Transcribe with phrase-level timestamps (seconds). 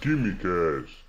[0.00, 1.04] Quimicast.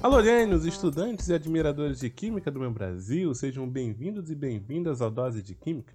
[0.00, 5.10] Alô, gênios, estudantes e admiradores de Química do meu Brasil, sejam bem-vindos e bem-vindas ao
[5.10, 5.92] Dose de Química.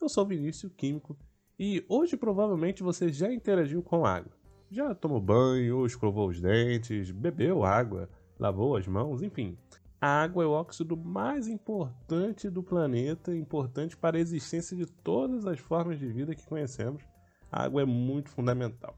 [0.00, 1.18] Eu sou Vinícius Químico
[1.58, 4.30] e hoje provavelmente você já interagiu com água.
[4.70, 8.08] Já tomou banho, escovou os dentes, bebeu água,
[8.38, 9.58] lavou as mãos, enfim.
[10.06, 15.44] A água é o óxido mais importante do planeta, importante para a existência de todas
[15.48, 17.02] as formas de vida que conhecemos.
[17.50, 18.96] A água é muito fundamental.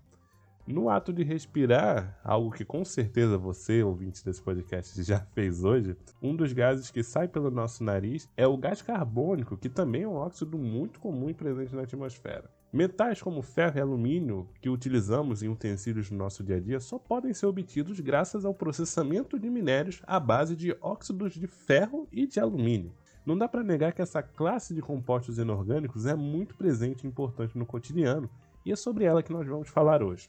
[0.66, 5.96] No ato de respirar, algo que com certeza você, ouvinte desse podcast, já fez hoje,
[6.20, 10.06] um dos gases que sai pelo nosso nariz é o gás carbônico, que também é
[10.08, 12.50] um óxido muito comum e presente na atmosfera.
[12.70, 16.98] Metais como ferro e alumínio, que utilizamos em utensílios no nosso dia a dia, só
[16.98, 22.26] podem ser obtidos graças ao processamento de minérios à base de óxidos de ferro e
[22.26, 22.92] de alumínio.
[23.24, 27.56] Não dá para negar que essa classe de compostos inorgânicos é muito presente e importante
[27.56, 28.28] no cotidiano,
[28.66, 30.28] e é sobre ela que nós vamos falar hoje.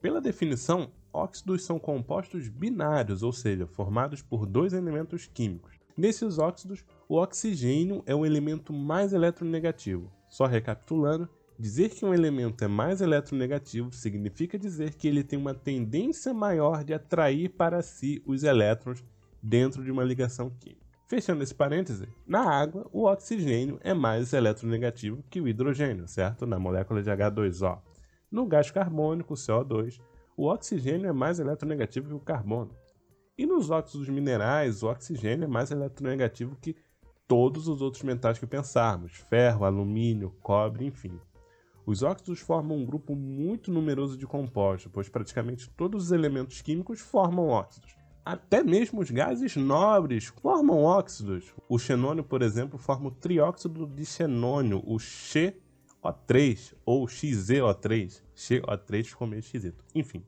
[0.00, 5.74] Pela definição, óxidos são compostos binários, ou seja, formados por dois elementos químicos.
[5.94, 10.10] Nesses óxidos, o oxigênio é o elemento mais eletronegativo.
[10.30, 15.54] Só recapitulando, Dizer que um elemento é mais eletronegativo significa dizer que ele tem uma
[15.54, 19.04] tendência maior de atrair para si os elétrons
[19.40, 20.84] dentro de uma ligação química.
[21.06, 26.44] Fechando esse parêntese, na água, o oxigênio é mais eletronegativo que o hidrogênio, certo?
[26.44, 27.78] Na molécula de H2O.
[28.32, 30.00] No gás carbônico, CO2,
[30.36, 32.74] o oxigênio é mais eletronegativo que o carbono.
[33.38, 36.74] E nos óxidos minerais, o oxigênio é mais eletronegativo que
[37.28, 41.20] todos os outros metais que pensarmos: ferro, alumínio, cobre, enfim.
[41.86, 47.00] Os óxidos formam um grupo muito numeroso de compostos, pois praticamente todos os elementos químicos
[47.00, 47.94] formam óxidos.
[48.24, 51.52] Até mesmo os gases nobres formam óxidos.
[51.68, 58.22] O xenônio, por exemplo, forma o trióxido de xenônio, o XO3 ou XeO3.
[58.34, 59.84] XO3 ficou meio esquisito.
[59.94, 60.24] Enfim,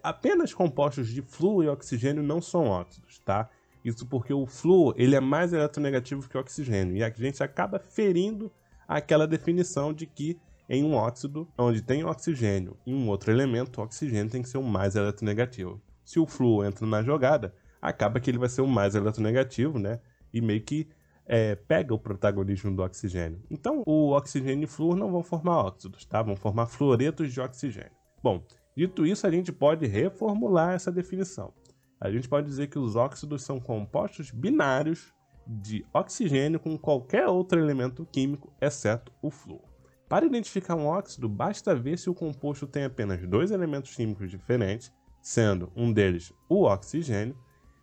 [0.00, 3.50] apenas compostos de flúor e oxigênio não são óxidos, tá?
[3.84, 7.80] Isso porque o flúor ele é mais eletronegativo que o oxigênio e a gente acaba
[7.80, 8.52] ferindo
[8.86, 10.38] aquela definição de que
[10.72, 14.58] em um óxido onde tem oxigênio e um outro elemento, o oxigênio tem que ser
[14.58, 15.82] o mais eletronegativo.
[16.04, 19.98] Se o flúor entra na jogada, acaba que ele vai ser o mais eletronegativo, né?
[20.32, 20.88] E meio que
[21.26, 23.42] é, pega o protagonismo do oxigênio.
[23.50, 26.22] Então, o oxigênio e flúor não vão formar óxidos, tá?
[26.22, 27.90] Vão formar fluoretos de oxigênio.
[28.22, 28.44] Bom,
[28.76, 31.52] dito isso, a gente pode reformular essa definição.
[32.00, 35.12] A gente pode dizer que os óxidos são compostos binários
[35.44, 39.69] de oxigênio com qualquer outro elemento químico, exceto o flúor.
[40.10, 44.92] Para identificar um óxido, basta ver se o composto tem apenas dois elementos químicos diferentes,
[45.22, 47.38] sendo um deles o oxigênio,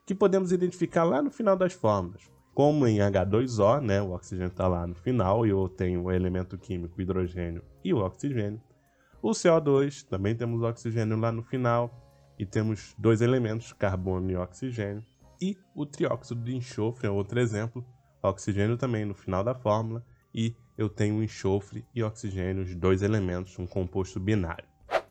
[0.06, 2.30] que podemos identificar lá no final das fórmulas.
[2.54, 6.58] Como em H2O, né, o oxigênio está lá no final e eu tenho o elemento
[6.58, 8.62] químico hidrogênio e o oxigênio.
[9.22, 11.90] O CO2, também temos oxigênio lá no final
[12.38, 15.02] e temos dois elementos, carbono e oxigênio.
[15.42, 17.86] E o trióxido de enxofre é outro exemplo,
[18.22, 20.04] oxigênio também no final da fórmula
[20.38, 24.64] e eu tenho enxofre e oxigênio, os dois elementos, um composto binário.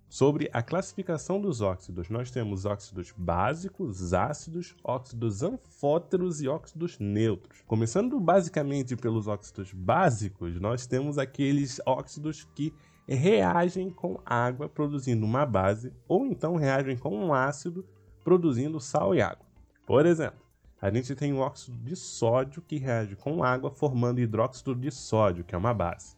[0.08, 7.60] Sobre a classificação dos óxidos, nós temos óxidos básicos, ácidos, óxidos anfóteros e óxidos neutros.
[7.66, 12.72] Começando basicamente pelos óxidos básicos, nós temos aqueles óxidos que
[13.08, 17.84] reagem com água produzindo uma base, ou então reagem com um ácido
[18.22, 19.44] produzindo sal e água.
[19.84, 20.45] Por exemplo,
[20.80, 25.42] a gente tem o óxido de sódio que reage com água formando hidróxido de sódio,
[25.42, 26.16] que é uma base.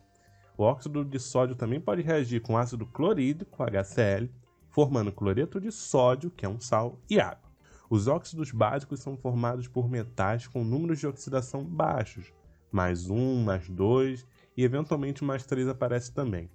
[0.56, 4.28] O óxido de sódio também pode reagir com ácido clorídrico, HCl,
[4.68, 7.48] formando cloreto de sódio, que é um sal, e água.
[7.88, 12.32] Os óxidos básicos são formados por metais com números de oxidação baixos,
[12.70, 14.26] mais um, mais dois
[14.56, 16.50] e eventualmente mais três aparece também.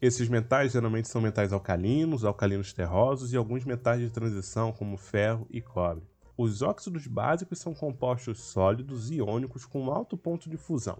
[0.00, 5.46] Esses metais geralmente são metais alcalinos, alcalinos terrosos e alguns metais de transição como ferro
[5.50, 6.04] e cobre.
[6.38, 10.98] Os óxidos básicos são compostos sólidos iônicos com alto ponto de fusão.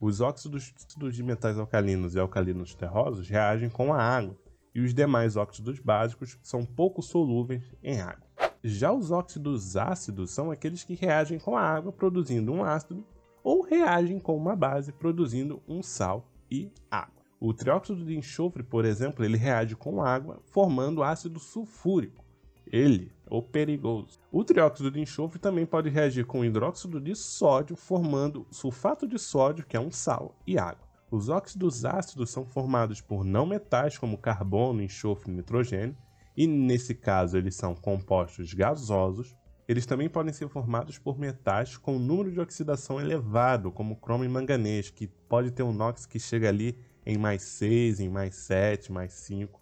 [0.00, 0.72] Os óxidos
[1.12, 4.36] de metais alcalinos e alcalinos terrosos reagem com a água,
[4.72, 8.28] e os demais óxidos básicos são pouco solúveis em água.
[8.62, 13.04] Já os óxidos ácidos são aqueles que reagem com a água produzindo um ácido
[13.42, 17.24] ou reagem com uma base produzindo um sal e água.
[17.40, 22.24] O trióxido de enxofre, por exemplo, ele reage com água formando ácido sulfúrico.
[22.66, 24.20] Ele ou perigoso.
[24.30, 29.66] O trióxido de enxofre também pode reagir com hidróxido de sódio, formando sulfato de sódio,
[29.66, 30.86] que é um sal, e água.
[31.10, 35.96] Os óxidos ácidos são formados por não metais como carbono, enxofre e nitrogênio,
[36.36, 39.36] e nesse caso eles são compostos gasosos.
[39.68, 44.28] Eles também podem ser formados por metais com número de oxidação elevado, como cromo e
[44.28, 48.92] manganês, que pode ter um NOx que chega ali em mais 6, em mais 7,
[48.92, 49.60] mais 5.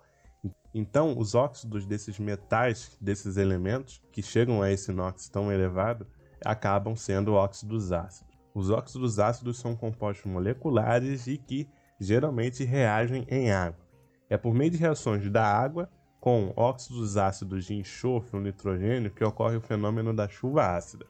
[0.74, 6.04] Então, os óxidos desses metais, desses elementos, que chegam a esse NOx tão elevado,
[6.44, 8.34] acabam sendo óxidos ácidos.
[8.52, 11.68] Os óxidos ácidos são compostos moleculares e que
[12.00, 13.84] geralmente reagem em água.
[14.28, 15.88] É por meio de reações da água
[16.20, 21.06] com óxidos ácidos de enxofre ou nitrogênio que ocorre o fenômeno da chuva ácida.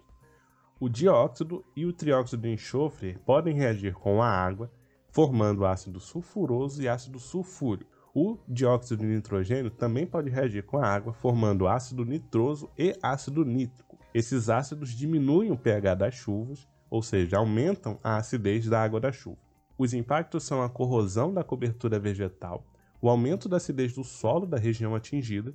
[0.79, 4.71] O dióxido e o trióxido de enxofre podem reagir com a água,
[5.09, 7.94] formando ácido sulfuroso e ácido sulfúrico.
[8.17, 13.45] O dióxido de nitrogênio também pode reagir com a água, formando ácido nitroso e ácido
[13.45, 13.99] nítrico.
[14.15, 19.11] Esses ácidos diminuem o pH das chuvas, ou seja, aumentam a acidez da água da
[19.11, 19.39] chuva.
[19.77, 22.65] Os impactos são a corrosão da cobertura vegetal,
[23.03, 25.53] o aumento da acidez do solo da região atingida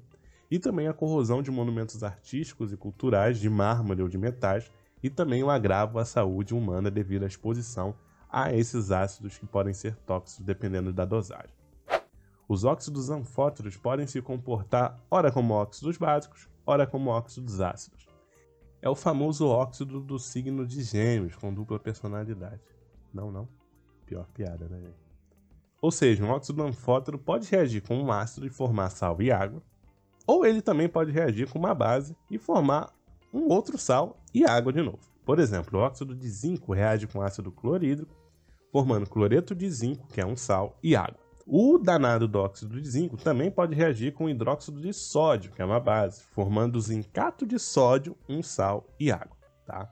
[0.51, 4.69] e também a corrosão de monumentos artísticos e culturais de mármore ou de metais
[5.01, 7.95] e também o agravo à saúde humana devido à exposição
[8.29, 11.58] a esses ácidos que podem ser tóxicos dependendo da dosagem.
[12.49, 18.07] Os óxidos anfóteros podem se comportar ora como óxidos básicos, ora como óxidos ácidos.
[18.81, 22.59] É o famoso óxido do signo de Gêmeos com dupla personalidade.
[23.13, 23.47] Não, não.
[24.03, 24.97] Pior piada, né, gente?
[25.79, 29.61] Ou seja, um óxido anfótero pode reagir com um ácido e formar sal e água,
[30.25, 32.91] ou ele também pode reagir com uma base e formar
[33.31, 35.07] um outro sal e água de novo.
[35.23, 38.15] Por exemplo, o óxido de zinco reage com ácido clorídrico,
[38.71, 41.28] formando cloreto de zinco, que é um sal, e água.
[41.51, 45.65] O danado do óxido de zinco também pode reagir com hidróxido de sódio, que é
[45.65, 49.35] uma base, formando zincato de sódio, um sal e água.
[49.65, 49.91] Tá?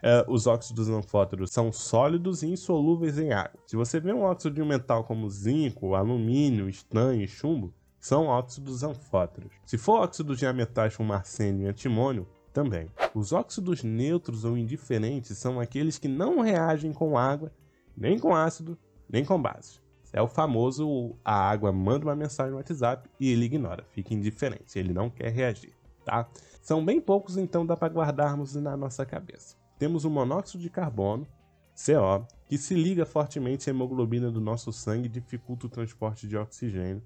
[0.00, 3.58] É, os óxidos anfóteros são sólidos e insolúveis em água.
[3.66, 8.26] Se você vê um óxido de um metal como zinco, alumínio, estanho e chumbo, são
[8.26, 9.50] óxidos anfóteros.
[9.66, 12.86] Se for óxido de metais como arsênio e antimônio, também.
[13.12, 17.50] Os óxidos neutros ou indiferentes são aqueles que não reagem com água,
[17.96, 18.78] nem com ácido,
[19.10, 19.81] nem com base.
[20.12, 24.78] É o famoso a água manda uma mensagem no WhatsApp e ele ignora, fica indiferente,
[24.78, 25.72] ele não quer reagir,
[26.04, 26.28] tá?
[26.60, 29.56] São bem poucos, então dá para guardarmos na nossa cabeça.
[29.78, 31.26] Temos o monóxido de carbono,
[31.74, 36.36] CO, que se liga fortemente à hemoglobina do nosso sangue e dificulta o transporte de
[36.36, 37.02] oxigênio.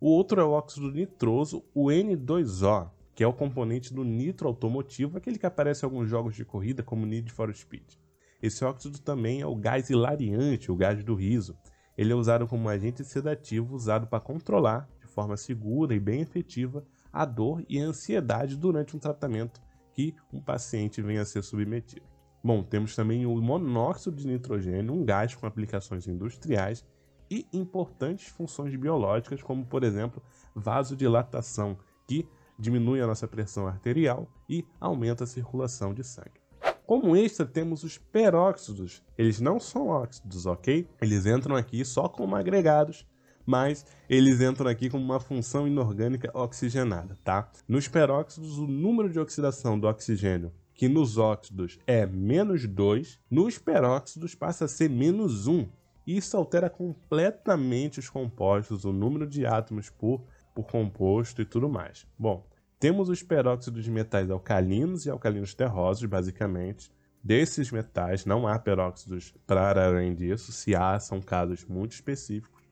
[0.00, 5.18] O outro é o óxido nitroso, o N2O, que é o componente do nitro automotivo,
[5.18, 7.94] aquele que aparece em alguns jogos de corrida como Need for Speed.
[8.40, 11.56] Esse óxido também é o gás hilariante, o gás do riso,
[11.96, 16.20] ele é usado como um agente sedativo usado para controlar, de forma segura e bem
[16.20, 19.60] efetiva, a dor e a ansiedade durante um tratamento
[19.92, 22.06] que um paciente venha a ser submetido.
[22.42, 26.84] Bom, temos também o monóxido de nitrogênio, um gás com aplicações industriais
[27.30, 30.22] e importantes funções biológicas, como por exemplo
[30.54, 36.43] vasodilatação, que diminui a nossa pressão arterial e aumenta a circulação de sangue.
[36.86, 39.02] Como extra, temos os peróxidos.
[39.16, 40.86] Eles não são óxidos, ok?
[41.00, 43.06] Eles entram aqui só como agregados,
[43.46, 47.50] mas eles entram aqui como uma função inorgânica oxigenada, tá?
[47.66, 53.56] Nos peróxidos, o número de oxidação do oxigênio, que nos óxidos é menos 2, nos
[53.56, 55.66] peróxidos passa a ser menos 1.
[56.06, 60.22] Isso altera completamente os compostos, o número de átomos por,
[60.54, 62.06] por composto e tudo mais.
[62.18, 62.46] Bom,
[62.84, 66.92] temos os peróxidos de metais alcalinos e alcalinos terrosos, basicamente.
[67.22, 72.62] Desses metais não há peróxidos para além disso, se há, são casos muito específicos.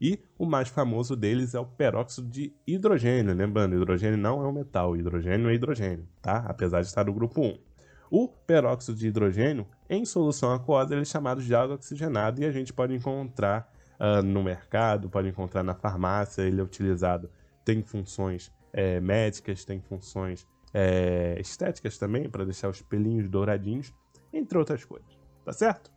[0.00, 3.34] E o mais famoso deles é o peróxido de hidrogênio.
[3.34, 6.46] Lembrando, hidrogênio não é um metal, hidrogênio é hidrogênio, tá?
[6.48, 7.58] Apesar de estar no grupo 1.
[8.10, 12.50] O peróxido de hidrogênio, em solução aquosa, ele é chamado de água oxigenada e a
[12.50, 13.70] gente pode encontrar
[14.00, 17.28] uh, no mercado, pode encontrar na farmácia, ele é utilizado,
[17.66, 23.92] tem funções é, médicas, tem funções é, estéticas também, para deixar os pelinhos douradinhos,
[24.32, 25.18] entre outras coisas.
[25.44, 25.90] Tá certo?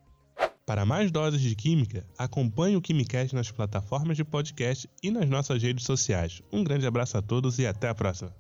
[0.65, 5.61] Para mais doses de química, acompanhe o Quimicast nas plataformas de podcast e nas nossas
[5.61, 6.41] redes sociais.
[6.51, 8.33] Um grande abraço a todos e até a próxima.